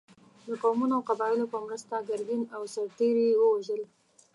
د 0.47 0.49
قومونو 0.61 0.93
او 0.97 1.03
قبایلو 1.09 1.51
په 1.53 1.57
مرسته 1.65 2.05
ګرګین 2.09 2.41
او 2.55 2.61
سرتېري 2.73 3.25
یې 3.31 3.37
ووژل. 3.41 3.81